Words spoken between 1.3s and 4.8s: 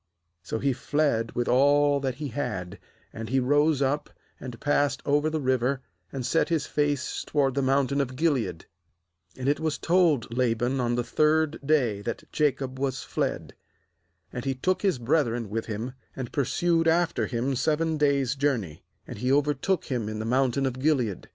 with all that he had; and he rose up, and